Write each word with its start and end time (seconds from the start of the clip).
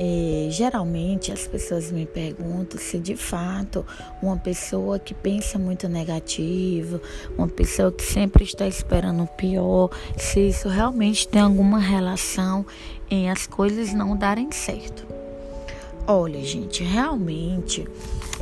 É, 0.00 0.46
geralmente 0.48 1.32
as 1.32 1.48
pessoas 1.48 1.90
me 1.90 2.06
perguntam 2.06 2.78
se 2.78 3.00
de 3.00 3.16
fato 3.16 3.84
uma 4.22 4.36
pessoa 4.36 4.96
que 4.96 5.12
pensa 5.12 5.58
muito 5.58 5.88
negativo, 5.88 7.00
uma 7.36 7.48
pessoa 7.48 7.90
que 7.90 8.04
sempre 8.04 8.44
está 8.44 8.68
esperando 8.68 9.24
o 9.24 9.26
pior, 9.26 9.90
se 10.16 10.48
isso 10.48 10.68
realmente 10.68 11.26
tem 11.26 11.42
alguma 11.42 11.80
relação 11.80 12.64
em 13.10 13.28
as 13.28 13.44
coisas 13.44 13.92
não 13.92 14.16
darem 14.16 14.52
certo. 14.52 15.17
Olha, 16.10 16.42
gente, 16.42 16.82
realmente 16.82 17.86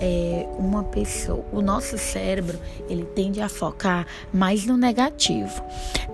é, 0.00 0.46
uma 0.58 0.82
pessoa, 0.82 1.44
o 1.52 1.60
nosso 1.60 1.98
cérebro, 1.98 2.58
ele 2.88 3.04
tende 3.04 3.38
a 3.42 3.50
focar 3.50 4.06
mais 4.32 4.64
no 4.64 4.78
negativo, 4.78 5.62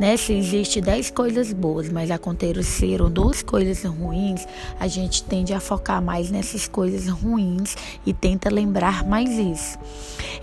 né? 0.00 0.16
Se 0.16 0.32
existe 0.32 0.80
10 0.80 1.12
coisas 1.12 1.52
boas, 1.52 1.88
mas 1.88 2.10
aconteceram 2.10 3.08
duas 3.08 3.44
coisas 3.44 3.84
ruins, 3.84 4.44
a 4.80 4.88
gente 4.88 5.22
tende 5.22 5.54
a 5.54 5.60
focar 5.60 6.02
mais 6.02 6.32
nessas 6.32 6.66
coisas 6.66 7.06
ruins 7.06 7.76
e 8.04 8.12
tenta 8.12 8.50
lembrar 8.50 9.04
mais 9.06 9.30
isso. 9.30 9.78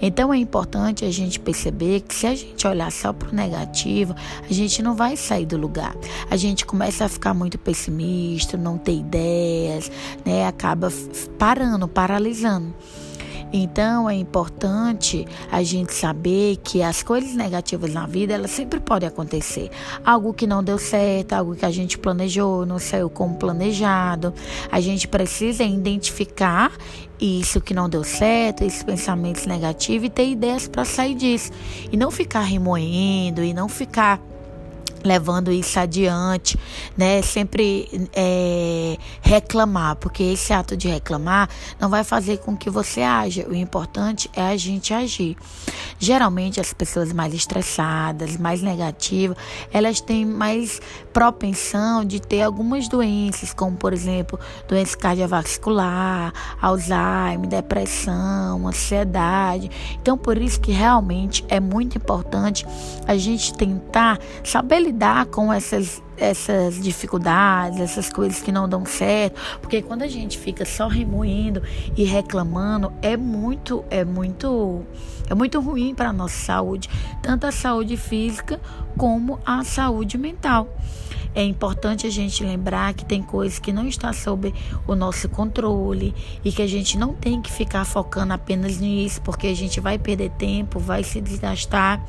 Então 0.05 0.33
é 0.33 0.37
importante 0.37 1.05
a 1.05 1.09
gente 1.09 1.39
perceber 1.39 2.01
que 2.01 2.13
se 2.13 2.27
a 2.27 2.35
gente 2.35 2.67
olhar 2.67 2.91
só 2.91 3.13
para 3.13 3.29
o 3.29 3.33
negativo, 3.33 4.13
a 4.13 4.53
gente 4.53 4.83
não 4.83 4.97
vai 4.97 5.15
sair 5.15 5.45
do 5.45 5.55
lugar. 5.55 5.95
A 6.29 6.35
gente 6.35 6.65
começa 6.65 7.05
a 7.05 7.09
ficar 7.09 7.33
muito 7.33 7.57
pessimista, 7.57 8.57
não 8.57 8.77
ter 8.77 8.95
ideias, 8.95 9.89
né? 10.25 10.45
Acaba 10.45 10.91
parando, 11.39 11.87
paralisando. 11.87 12.73
Então 13.55 14.09
é 14.09 14.15
importante 14.15 15.27
a 15.51 15.61
gente 15.61 15.93
saber 15.93 16.57
que 16.57 16.81
as 16.81 17.03
coisas 17.03 17.35
negativas 17.35 17.93
na 17.93 18.07
vida, 18.07 18.33
elas 18.33 18.49
sempre 18.49 18.79
podem 18.79 19.07
acontecer. 19.07 19.69
Algo 20.03 20.33
que 20.33 20.47
não 20.47 20.63
deu 20.63 20.79
certo, 20.79 21.33
algo 21.33 21.55
que 21.55 21.63
a 21.63 21.69
gente 21.69 21.99
planejou, 21.99 22.65
não 22.65 22.79
saiu 22.79 23.11
como 23.11 23.35
planejado. 23.35 24.33
A 24.71 24.81
gente 24.81 25.07
precisa 25.07 25.63
identificar 25.63 26.71
isso 27.21 27.61
que 27.61 27.75
não 27.75 27.87
deu 27.87 28.03
certo, 28.03 28.63
esses 28.63 28.81
pensamentos 28.81 29.45
negativos 29.45 30.07
e 30.07 30.09
ter 30.09 30.27
ideias 30.27 30.67
para 30.67 30.83
sair 30.83 31.13
disso. 31.13 31.51
E 31.91 31.95
não 31.95 32.09
ficar 32.09 32.41
remoendo 32.41 33.43
e 33.43 33.53
não 33.53 33.69
ficar 33.69 34.19
levando 35.03 35.51
isso 35.51 35.79
adiante, 35.79 36.57
né? 36.97 37.21
Sempre 37.21 38.07
é, 38.13 38.97
reclamar, 39.33 39.95
porque 39.95 40.21
esse 40.21 40.53
ato 40.53 40.77
de 40.77 40.87
reclamar 40.87 41.49
não 41.79 41.89
vai 41.89 42.03
fazer 42.03 42.37
com 42.37 42.55
que 42.55 42.69
você 42.69 43.01
haja. 43.01 43.47
O 43.47 43.55
importante 43.55 44.29
é 44.35 44.41
a 44.41 44.55
gente 44.55 44.93
agir. 44.93 45.35
Geralmente 45.97 46.59
as 46.59 46.71
pessoas 46.71 47.11
mais 47.11 47.33
estressadas, 47.33 48.37
mais 48.37 48.61
negativas, 48.61 49.35
elas 49.71 49.99
têm 49.99 50.23
mais 50.23 50.79
propensão 51.11 52.05
de 52.05 52.21
ter 52.21 52.43
algumas 52.43 52.87
doenças, 52.87 53.53
como 53.53 53.75
por 53.75 53.91
exemplo, 53.91 54.39
doença 54.67 54.95
cardiovascular, 54.97 56.31
Alzheimer, 56.61 57.47
depressão, 57.47 58.67
ansiedade. 58.67 59.71
Então 59.99 60.15
por 60.15 60.37
isso 60.37 60.59
que 60.59 60.71
realmente 60.71 61.43
é 61.47 61.59
muito 61.59 61.97
importante 61.97 62.67
a 63.07 63.15
gente 63.17 63.53
tentar 63.53 64.19
saber 64.43 64.79
lidar 64.79 65.25
com 65.25 65.51
essas 65.51 66.02
essas 66.23 66.81
dificuldades, 66.81 67.79
essas 67.81 68.09
coisas 68.09 68.41
que 68.41 68.51
não 68.51 68.67
dão 68.67 68.85
certo, 68.85 69.39
porque 69.59 69.81
quando 69.81 70.03
a 70.03 70.07
gente 70.07 70.37
fica 70.37 70.63
só 70.63 70.87
remoendo 70.87 71.61
e 71.97 72.03
reclamando, 72.03 72.93
é 73.01 73.17
muito, 73.17 73.83
é 73.89 74.05
muito, 74.05 74.83
é 75.29 75.35
muito 75.35 75.59
ruim 75.59 75.93
para 75.93 76.09
a 76.09 76.13
nossa 76.13 76.37
saúde, 76.37 76.89
tanto 77.21 77.45
a 77.45 77.51
saúde 77.51 77.97
física 77.97 78.59
como 78.97 79.39
a 79.45 79.63
saúde 79.65 80.17
mental. 80.17 80.69
É 81.35 81.43
importante 81.43 82.05
a 82.05 82.09
gente 82.09 82.43
lembrar 82.43 82.93
que 82.93 83.03
tem 83.03 83.21
coisas 83.21 83.57
que 83.57 83.73
não 83.73 83.87
está 83.87 84.13
sob 84.13 84.53
o 84.85 84.95
nosso 84.95 85.27
controle 85.27 86.13
e 86.43 86.51
que 86.51 86.61
a 86.61 86.67
gente 86.67 86.97
não 86.97 87.13
tem 87.13 87.41
que 87.41 87.51
ficar 87.51 87.85
focando 87.85 88.33
apenas 88.33 88.77
nisso, 88.77 89.21
porque 89.21 89.47
a 89.47 89.55
gente 89.55 89.79
vai 89.79 89.97
perder 89.97 90.29
tempo, 90.31 90.79
vai 90.79 91.03
se 91.03 91.19
desgastar. 91.19 92.05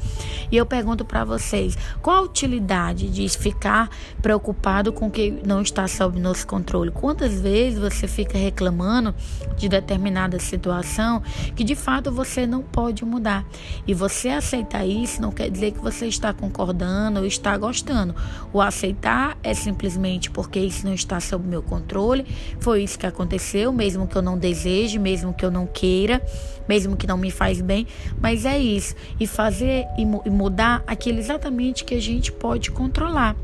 E 0.53 0.57
eu 0.57 0.67
pergunto 0.67 1.05
para 1.05 1.25
vocês, 1.25 1.77
qual 2.03 2.19
a 2.19 2.23
utilidade 2.23 3.09
de 3.09 3.27
ficar 3.31 3.89
preocupado 4.21 4.93
com 4.93 5.07
o 5.07 5.11
que 5.11 5.31
não 5.47 5.63
está 5.63 5.89
sob 5.89 6.21
nosso 6.21 6.47
controle? 6.47 6.91
Quantas 6.91 7.41
vezes 7.41 7.79
você 7.79 8.07
fica 8.07 8.37
reclamando 8.37 9.15
de 9.57 9.69
determinada 9.69 10.39
situação 10.39 11.23
que 11.57 11.65
de 11.65 11.75
fato 11.75 12.13
você 12.13 12.47
não 12.47 12.63
pode 12.63 13.05
mudar? 13.05 13.47
E 13.87 13.95
você 13.95 14.29
aceitar 14.29 14.87
isso 14.87 15.23
não 15.23 15.33
quer 15.33 15.51
dizer 15.51 15.73
que 15.73 15.79
você 15.79 16.07
está 16.07 16.33
concordando 16.33 17.21
ou 17.21 17.27
está 17.27 17.57
gostando. 17.57 18.15
O 18.53 18.61
aceitar 18.61 19.14
é 19.43 19.55
simplesmente 19.55 20.31
porque 20.31 20.59
isso 20.59 20.87
não 20.87 20.95
está 20.95 21.21
sob 21.21 21.47
meu 21.47 21.63
controle. 21.63 22.27
Foi 22.61 22.83
isso 22.83 22.99
que 22.99 23.07
aconteceu, 23.07 23.73
mesmo 23.73 24.07
que 24.07 24.17
eu 24.17 24.23
não 24.23 24.39
deseje, 24.39 24.99
mesmo 24.99 25.33
que 25.33 25.45
eu 25.45 25.51
não 25.51 25.67
queira, 25.67 26.23
mesmo 26.69 26.97
que 26.97 27.07
não 27.07 27.17
me 27.17 27.31
faz 27.31 27.61
bem, 27.61 27.87
mas 28.21 28.45
é 28.45 28.59
isso. 28.59 28.95
E 29.19 29.27
fazer 29.27 29.87
e 29.97 30.05
mudar 30.31 30.83
aquilo 30.87 31.19
exatamente 31.19 31.85
que 31.85 31.95
a 31.95 32.01
gente 32.01 32.33
pode 32.33 32.71
controlar. 32.71 33.37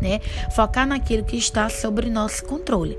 Né? 0.00 0.20
Focar 0.54 0.86
naquilo 0.86 1.24
que 1.24 1.36
está 1.36 1.68
sobre 1.68 2.10
nosso 2.10 2.44
controle. 2.44 2.98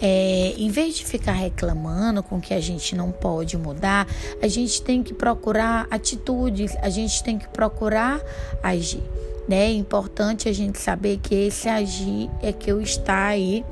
É, 0.00 0.54
em 0.56 0.68
vez 0.68 0.96
de 0.96 1.04
ficar 1.04 1.32
reclamando 1.32 2.24
com 2.24 2.40
que 2.40 2.52
a 2.52 2.60
gente 2.60 2.96
não 2.96 3.12
pode 3.12 3.56
mudar, 3.56 4.06
a 4.42 4.48
gente 4.48 4.82
tem 4.82 5.00
que 5.00 5.14
procurar 5.14 5.86
atitudes, 5.90 6.76
a 6.82 6.90
gente 6.90 7.22
tem 7.22 7.38
que 7.38 7.46
procurar 7.48 8.20
agir. 8.62 9.02
Né? 9.50 9.64
É 9.64 9.72
importante 9.72 10.48
a 10.48 10.52
gente 10.52 10.78
saber 10.78 11.18
que 11.18 11.34
esse 11.34 11.68
agir 11.68 12.30
é 12.40 12.52
que 12.52 12.70
eu 12.70 12.80
está 12.80 13.26
aí 13.26 13.64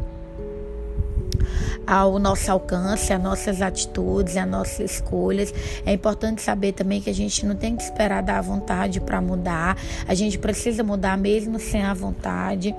ao 1.89 2.19
nosso 2.19 2.53
alcance, 2.53 3.15
as 3.15 3.23
nossas 3.23 3.63
atitudes, 3.63 4.37
as 4.37 4.47
nossas 4.47 4.93
escolhas. 4.93 5.55
É 5.87 5.93
importante 5.95 6.43
saber 6.43 6.73
também 6.73 7.01
que 7.01 7.09
a 7.09 7.15
gente 7.15 7.47
não 7.47 7.57
tem 7.57 7.75
que 7.75 7.83
esperar 7.83 8.23
dar 8.23 8.43
vontade 8.43 9.01
para 9.01 9.23
mudar. 9.23 9.75
A 10.07 10.13
gente 10.13 10.39
precisa 10.39 10.85
mudar 10.85 11.17
mesmo 11.17 11.59
sem 11.59 11.83
a 11.83 11.95
vontade. 11.95 12.75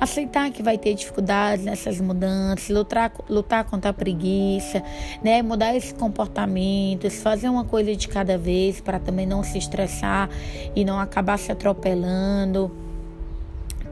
Aceitar 0.00 0.48
que 0.52 0.62
vai 0.62 0.78
ter 0.78 0.94
dificuldades 0.94 1.64
nessas 1.64 2.00
mudanças, 2.00 2.68
lutar, 2.68 3.12
lutar 3.28 3.64
contra 3.64 3.90
a 3.90 3.92
preguiça, 3.92 4.80
né? 5.24 5.42
Mudar 5.42 5.74
esses 5.74 5.92
comportamentos, 5.92 7.20
fazer 7.20 7.48
uma 7.48 7.64
coisa 7.64 7.96
de 7.96 8.06
cada 8.06 8.38
vez 8.38 8.80
para 8.80 9.00
também 9.00 9.26
não 9.26 9.42
se 9.42 9.58
estressar 9.58 10.30
e 10.76 10.84
não 10.84 11.00
acabar 11.00 11.36
se 11.36 11.50
atropelando 11.50 12.70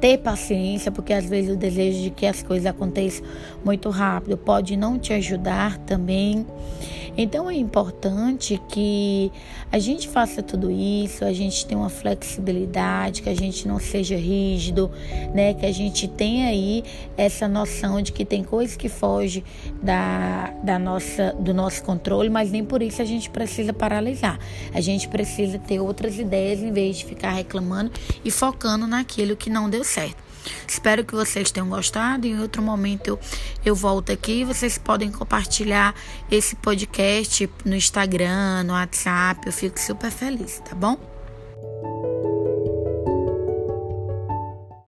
ter 0.00 0.18
paciência, 0.18 0.90
porque 0.90 1.12
às 1.12 1.26
vezes 1.26 1.54
o 1.54 1.56
desejo 1.56 2.02
de 2.02 2.10
que 2.10 2.26
as 2.26 2.42
coisas 2.42 2.66
aconteçam 2.66 3.24
muito 3.64 3.90
rápido 3.90 4.36
pode 4.36 4.76
não 4.76 4.98
te 4.98 5.12
ajudar 5.12 5.76
também. 5.78 6.46
Então 7.22 7.50
é 7.50 7.54
importante 7.54 8.58
que 8.66 9.30
a 9.70 9.78
gente 9.78 10.08
faça 10.08 10.42
tudo 10.42 10.70
isso, 10.70 11.22
a 11.22 11.34
gente 11.34 11.66
tenha 11.66 11.78
uma 11.78 11.90
flexibilidade, 11.90 13.20
que 13.20 13.28
a 13.28 13.36
gente 13.36 13.68
não 13.68 13.78
seja 13.78 14.16
rígido, 14.16 14.90
né? 15.34 15.52
Que 15.52 15.66
a 15.66 15.72
gente 15.72 16.08
tenha 16.08 16.46
aí 16.46 16.82
essa 17.18 17.46
noção 17.46 18.00
de 18.00 18.10
que 18.10 18.24
tem 18.24 18.42
coisas 18.42 18.74
que 18.74 18.88
fogem 18.88 19.44
da, 19.82 20.54
da 20.62 20.78
nossa, 20.78 21.34
do 21.38 21.52
nosso 21.52 21.84
controle, 21.84 22.30
mas 22.30 22.50
nem 22.50 22.64
por 22.64 22.80
isso 22.80 23.02
a 23.02 23.04
gente 23.04 23.28
precisa 23.28 23.74
paralisar. 23.74 24.38
A 24.72 24.80
gente 24.80 25.06
precisa 25.06 25.58
ter 25.58 25.78
outras 25.78 26.18
ideias 26.18 26.60
em 26.60 26.72
vez 26.72 26.96
de 26.96 27.04
ficar 27.04 27.32
reclamando 27.32 27.92
e 28.24 28.30
focando 28.30 28.86
naquilo 28.86 29.36
que 29.36 29.50
não 29.50 29.68
deu 29.68 29.84
certo. 29.84 30.29
Espero 30.66 31.04
que 31.04 31.14
vocês 31.14 31.50
tenham 31.50 31.68
gostado. 31.68 32.26
Em 32.26 32.40
outro 32.40 32.62
momento 32.62 33.08
eu, 33.08 33.18
eu 33.64 33.74
volto 33.74 34.12
aqui. 34.12 34.44
Vocês 34.44 34.78
podem 34.78 35.10
compartilhar 35.10 35.94
esse 36.30 36.56
podcast 36.56 37.48
no 37.64 37.74
Instagram, 37.74 38.64
no 38.64 38.72
WhatsApp. 38.72 39.46
Eu 39.46 39.52
fico 39.52 39.78
super 39.78 40.10
feliz, 40.10 40.60
tá 40.60 40.74
bom? 40.74 41.09